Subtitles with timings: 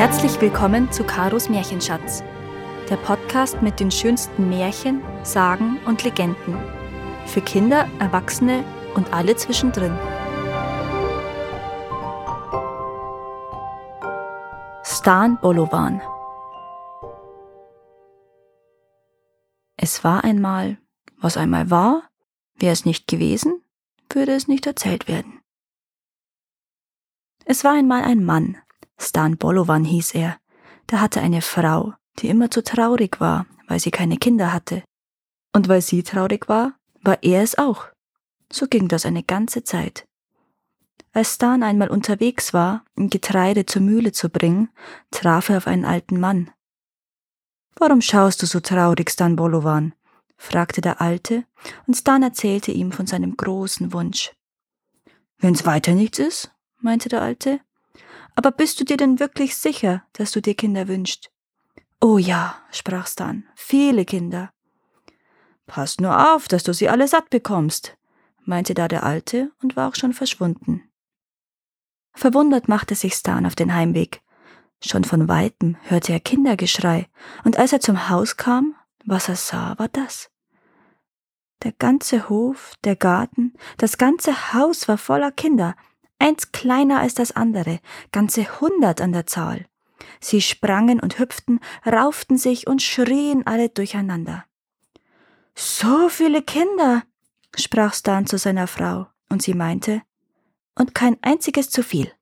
[0.00, 2.24] Herzlich willkommen zu Karos Märchenschatz,
[2.88, 6.56] der Podcast mit den schönsten Märchen, Sagen und Legenden.
[7.26, 9.92] Für Kinder, Erwachsene und alle zwischendrin.
[14.84, 16.00] Stan Bolovan
[19.76, 20.78] Es war einmal,
[21.18, 22.08] was einmal war,
[22.54, 23.62] wäre es nicht gewesen,
[24.10, 25.42] würde es nicht erzählt werden.
[27.44, 28.56] Es war einmal ein Mann,
[29.00, 30.38] Stan Bolovan hieß er,
[30.90, 34.82] der hatte eine Frau, die immer zu traurig war, weil sie keine Kinder hatte.
[35.54, 37.86] Und weil sie traurig war, war er es auch.
[38.52, 40.06] So ging das eine ganze Zeit.
[41.12, 44.68] Als Stan einmal unterwegs war, um Getreide zur Mühle zu bringen,
[45.10, 46.50] traf er auf einen alten Mann.
[47.76, 49.94] Warum schaust du so traurig, Stan Bolovan?
[50.36, 51.44] fragte der Alte,
[51.86, 54.32] und Stan erzählte ihm von seinem großen Wunsch.
[55.38, 57.60] Wenn's weiter nichts ist, meinte der Alte,
[58.34, 61.30] aber bist du dir denn wirklich sicher, dass du dir Kinder wünschst?
[62.00, 64.52] Oh ja, sprach Stan, viele Kinder.
[65.66, 67.96] Pass nur auf, dass du sie alle satt bekommst,
[68.44, 70.82] meinte da der Alte und war auch schon verschwunden.
[72.12, 74.22] Verwundert machte sich Stan auf den Heimweg.
[74.82, 77.08] Schon von weitem hörte er Kindergeschrei,
[77.44, 80.30] und als er zum Haus kam, was er sah, war das.
[81.62, 85.76] Der ganze Hof, der Garten, das ganze Haus war voller Kinder,
[86.20, 87.80] eins kleiner als das andere,
[88.12, 89.66] ganze hundert an der Zahl.
[90.20, 94.44] Sie sprangen und hüpften, rauften sich und schrien alle durcheinander.
[95.54, 97.02] So viele Kinder,
[97.56, 100.02] sprach Stan zu seiner Frau, und sie meinte,
[100.74, 102.12] und kein einziges zu viel.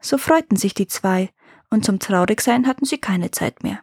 [0.00, 1.30] So freuten sich die zwei,
[1.70, 3.82] und zum Traurigsein hatten sie keine Zeit mehr.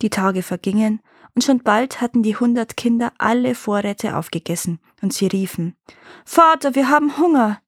[0.00, 1.00] Die Tage vergingen,
[1.34, 5.76] und schon bald hatten die hundert Kinder alle Vorräte aufgegessen, und sie riefen
[6.24, 7.60] Vater, wir haben Hunger.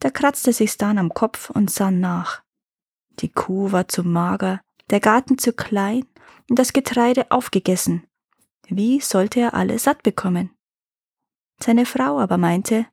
[0.00, 2.42] Da kratzte sich Stan am Kopf und sah nach.
[3.20, 4.60] Die Kuh war zu mager,
[4.90, 6.06] der Garten zu klein
[6.48, 8.06] und das Getreide aufgegessen.
[8.68, 10.50] Wie sollte er alle satt bekommen?
[11.60, 12.86] Seine Frau aber meinte,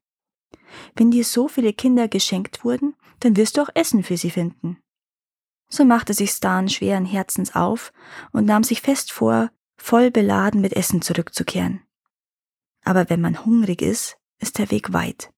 [0.96, 4.80] wenn dir so viele Kinder geschenkt wurden, dann wirst du auch Essen für sie finden.
[5.68, 7.92] So machte sich Stan schweren Herzens auf
[8.32, 11.82] und nahm sich fest vor, voll beladen mit Essen zurückzukehren.
[12.84, 15.32] Aber wenn man hungrig ist, ist der Weg weit.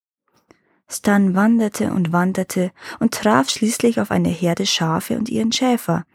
[0.89, 6.05] Stan wanderte und wanderte und traf schließlich auf eine Herde Schafe und ihren Schäfer,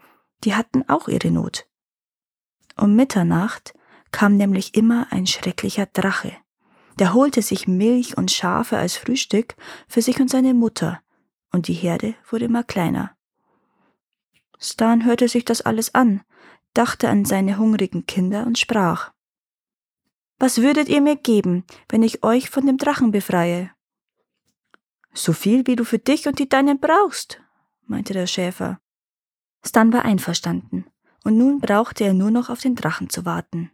[0.43, 1.67] die hatten auch ihre Not.
[2.75, 3.73] Um Mitternacht
[4.11, 6.35] kam nämlich immer ein schrecklicher Drache.
[6.99, 9.55] Der holte sich Milch und Schafe als Frühstück
[9.87, 11.01] für sich und seine Mutter,
[11.51, 13.15] und die Herde wurde immer kleiner.
[14.59, 16.21] Stan hörte sich das alles an,
[16.73, 19.11] dachte an seine hungrigen Kinder und sprach
[20.39, 23.71] Was würdet ihr mir geben, wenn ich euch von dem Drachen befreie?
[25.13, 27.39] So viel, wie du für dich und die Deinen brauchst,
[27.85, 28.79] meinte der Schäfer.
[29.65, 30.85] Stan war einverstanden,
[31.23, 33.71] und nun brauchte er nur noch auf den Drachen zu warten.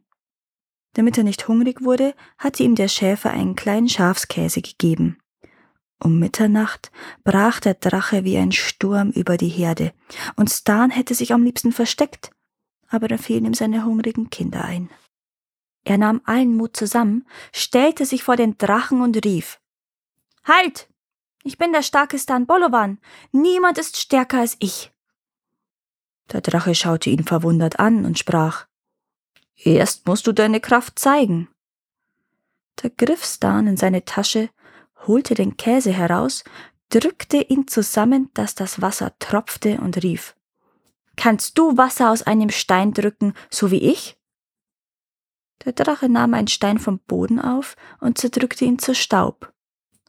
[0.93, 5.17] Damit er nicht hungrig wurde, hatte ihm der Schäfer einen kleinen Schafskäse gegeben.
[6.01, 6.91] Um Mitternacht
[7.23, 9.93] brach der Drache wie ein Sturm über die Herde,
[10.35, 12.31] und Stan hätte sich am liebsten versteckt,
[12.89, 14.89] aber da fielen ihm seine hungrigen Kinder ein.
[15.83, 19.59] Er nahm allen Mut zusammen, stellte sich vor den Drachen und rief
[20.43, 20.89] Halt.
[21.43, 22.99] Ich bin der starke Stan Bolovan.
[23.31, 24.91] Niemand ist stärker als ich.
[26.31, 28.67] Der Drache schaute ihn verwundert an und sprach
[29.55, 31.49] Erst musst du deine Kraft zeigen.
[32.77, 34.49] Da griff Stan in seine Tasche
[35.05, 36.43] holte den Käse heraus,
[36.89, 40.35] drückte ihn zusammen, dass das Wasser tropfte und rief
[41.19, 44.17] Kannst du Wasser aus einem Stein drücken, so wie ich?
[45.65, 49.51] Der Drache nahm einen Stein vom Boden auf und zerdrückte ihn zu Staub.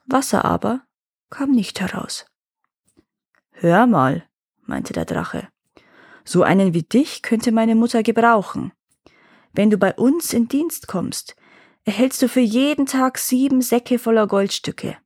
[0.06, 0.82] Wasser aber
[1.28, 2.26] kam nicht heraus.
[3.50, 4.22] Hör mal,
[4.60, 5.48] meinte der Drache,
[6.25, 8.72] so einen wie dich könnte meine Mutter gebrauchen.
[9.53, 11.34] Wenn du bei uns in Dienst kommst,
[11.82, 14.97] erhältst du für jeden Tag sieben Säcke voller Goldstücke.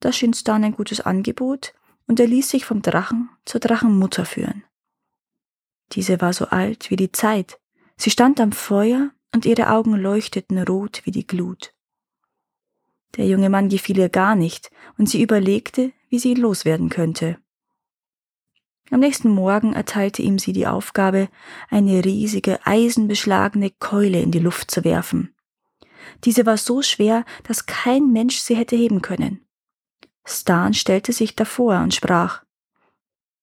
[0.00, 1.72] Das schien Stan ein gutes Angebot,
[2.08, 4.64] und er ließ sich vom Drachen zur Drachenmutter führen.
[5.92, 7.60] Diese war so alt wie die Zeit,
[7.96, 11.74] sie stand am Feuer und ihre Augen leuchteten rot wie die Glut.
[13.16, 17.38] Der junge Mann gefiel ihr gar nicht, und sie überlegte, wie sie ihn loswerden könnte.
[18.90, 21.28] Am nächsten Morgen erteilte ihm sie die Aufgabe,
[21.68, 25.34] eine riesige, eisenbeschlagene Keule in die Luft zu werfen.
[26.24, 29.47] Diese war so schwer, dass kein Mensch sie hätte heben können.
[30.28, 32.44] Stan stellte sich davor und sprach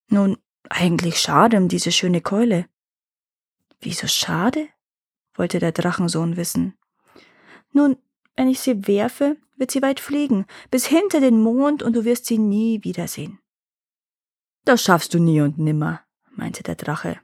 [0.09, 0.37] Nun,
[0.69, 2.67] eigentlich schade um diese schöne Keule.
[3.81, 4.67] Wieso schade?
[5.33, 6.77] wollte der Drachensohn wissen.
[7.71, 7.97] Nun,
[8.35, 12.25] wenn ich sie werfe, wird sie weit fliegen, bis hinter den Mond, und du wirst
[12.25, 13.39] sie nie wiedersehen.
[14.63, 17.19] Das schaffst du nie und nimmer, meinte der Drache.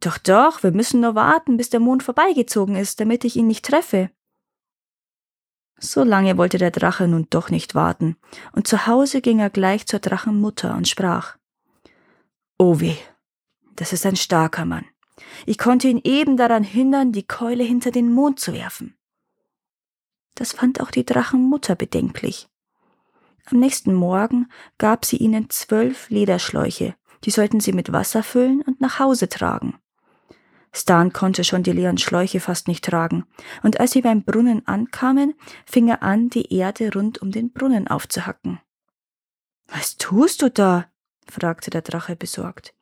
[0.00, 3.64] Doch, doch, wir müssen nur warten, bis der Mond vorbeigezogen ist, damit ich ihn nicht
[3.64, 4.10] treffe.
[5.78, 8.16] So lange wollte der Drache nun doch nicht warten,
[8.52, 11.36] und zu Hause ging er gleich zur Drachenmutter und sprach
[12.58, 12.96] Oh weh,
[13.74, 14.86] das ist ein starker Mann.
[15.44, 18.96] Ich konnte ihn eben daran hindern, die Keule hinter den Mond zu werfen.
[20.34, 22.48] Das fand auch die Drachenmutter bedenklich.
[23.46, 26.94] Am nächsten Morgen gab sie ihnen zwölf Lederschläuche,
[27.24, 29.78] die sollten sie mit Wasser füllen und nach Hause tragen.
[30.76, 33.24] Stan konnte schon die leeren Schläuche fast nicht tragen,
[33.62, 35.32] und als sie beim Brunnen ankamen,
[35.64, 38.60] fing er an, die Erde rund um den Brunnen aufzuhacken.
[39.68, 40.84] Was tust du da?
[41.26, 42.74] fragte der Drache besorgt.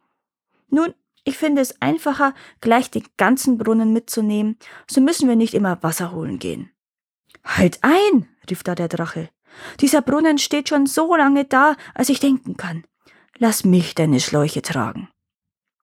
[0.68, 0.92] Nun,
[1.22, 4.58] ich finde es einfacher, gleich den ganzen Brunnen mitzunehmen,
[4.90, 6.70] so müssen wir nicht immer Wasser holen gehen.
[7.44, 9.30] Halt ein, rief da der Drache.
[9.78, 12.82] Dieser Brunnen steht schon so lange da, als ich denken kann.
[13.38, 15.08] Lass mich deine Schläuche tragen.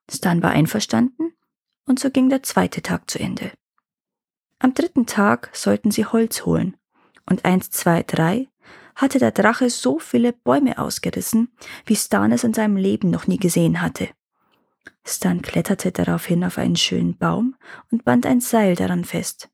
[0.10, 1.34] Stan war einverstanden,
[1.86, 3.52] und so ging der zweite Tag zu Ende.
[4.60, 6.78] Am dritten Tag sollten sie Holz holen,
[7.26, 8.48] und eins, zwei, drei
[8.96, 11.52] hatte der Drache so viele Bäume ausgerissen,
[11.86, 14.10] wie Stan es in seinem Leben noch nie gesehen hatte.
[15.06, 17.56] Stan kletterte daraufhin auf einen schönen Baum
[17.92, 19.50] und band ein Seil daran fest.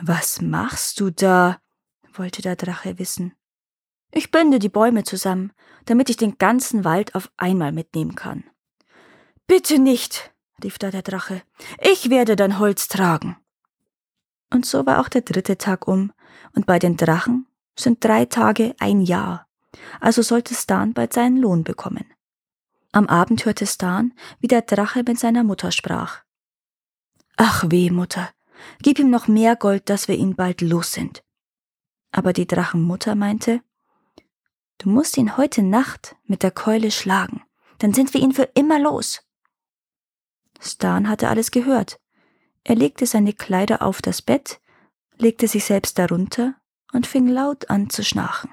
[0.00, 1.60] Was machst du da?
[2.12, 3.34] wollte der Drache wissen.
[4.10, 5.52] Ich binde die Bäume zusammen,
[5.84, 8.44] damit ich den ganzen Wald auf einmal mitnehmen kann.
[9.46, 10.32] Bitte nicht,
[10.62, 11.42] rief da der Drache.
[11.80, 13.36] Ich werde dein Holz tragen.
[14.52, 16.12] Und so war auch der dritte Tag um,
[16.54, 17.46] und bei den Drachen
[17.76, 19.46] sind drei Tage ein Jahr.
[20.00, 22.06] Also sollte Stan bald seinen Lohn bekommen.
[22.92, 26.22] Am Abend hörte Stan, wie der Drache mit seiner Mutter sprach.
[27.36, 28.30] Ach weh, Mutter,
[28.82, 31.22] gib ihm noch mehr Gold, dass wir ihn bald los sind.
[32.10, 33.60] Aber die Drachenmutter meinte,
[34.78, 37.42] Du musst ihn heute Nacht mit der Keule schlagen,
[37.78, 39.27] dann sind wir ihn für immer los.
[40.58, 42.00] Stan hatte alles gehört.
[42.64, 44.60] Er legte seine Kleider auf das Bett,
[45.16, 46.54] legte sich selbst darunter
[46.92, 48.50] und fing laut an zu schnarchen.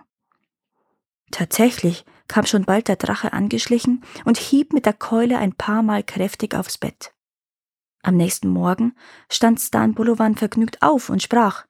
[1.32, 6.04] Tatsächlich kam schon bald der Drache angeschlichen und hieb mit der Keule ein paar Mal
[6.04, 7.14] kräftig aufs Bett.
[8.02, 8.96] Am nächsten Morgen
[9.30, 11.66] stand Stan Bolovan vergnügt auf und sprach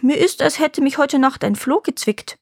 [0.00, 2.38] Mir ist, als hätte mich heute Nacht ein Floh gezwickt.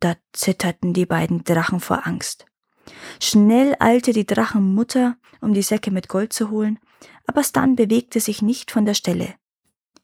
[0.00, 2.46] Da zitterten die beiden Drachen vor Angst.
[3.20, 6.78] Schnell eilte die Drachenmutter, um die Säcke mit Gold zu holen,
[7.26, 9.34] aber Stan bewegte sich nicht von der Stelle.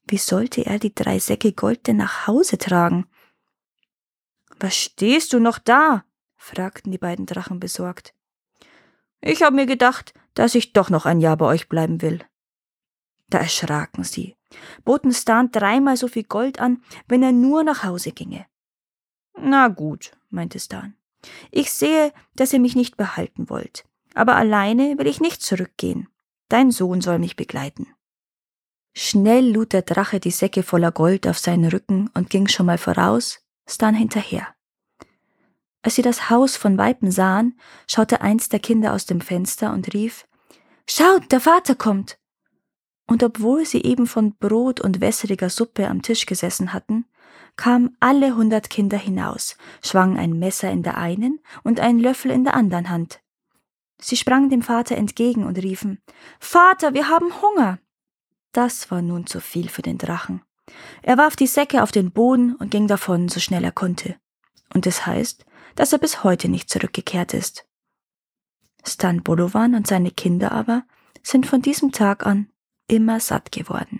[0.06, 3.06] Wie sollte er die drei Säcke Gold denn nach Hause tragen?
[4.58, 6.04] Was stehst du noch da?
[6.36, 8.14] fragten die beiden Drachen besorgt.
[9.20, 12.24] Ich habe mir gedacht, dass ich doch noch ein Jahr bei euch bleiben will.
[13.28, 14.36] Da erschraken sie,
[14.84, 18.46] boten Stan dreimal so viel Gold an, wenn er nur nach Hause ginge.
[19.38, 20.94] Na gut, meinte Stan.
[21.50, 23.84] Ich sehe, dass ihr mich nicht behalten wollt,
[24.14, 26.08] aber alleine will ich nicht zurückgehen.
[26.48, 27.86] Dein Sohn soll mich begleiten.
[28.92, 32.78] Schnell lud der Drache die Säcke voller Gold auf seinen Rücken und ging schon mal
[32.78, 34.48] voraus, Stan hinterher.
[35.82, 39.94] Als sie das Haus von Weitem sahen, schaute eins der Kinder aus dem Fenster und
[39.94, 40.26] rief
[40.88, 42.18] Schaut, der Vater kommt.
[43.06, 47.06] Und obwohl sie eben von Brot und wässriger Suppe am Tisch gesessen hatten,
[47.60, 52.42] kamen alle hundert Kinder hinaus, schwangen ein Messer in der einen und einen Löffel in
[52.42, 53.20] der anderen Hand.
[54.00, 56.00] Sie sprangen dem Vater entgegen und riefen
[56.40, 57.78] Vater, wir haben Hunger.
[58.52, 60.40] Das war nun zu viel für den Drachen.
[61.02, 64.16] Er warf die Säcke auf den Boden und ging davon, so schnell er konnte.
[64.72, 67.66] Und es das heißt, dass er bis heute nicht zurückgekehrt ist.
[68.86, 70.84] Stan Bolovan und seine Kinder aber
[71.22, 72.50] sind von diesem Tag an
[72.88, 73.99] immer satt geworden.